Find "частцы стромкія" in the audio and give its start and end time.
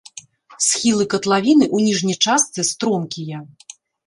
2.25-3.45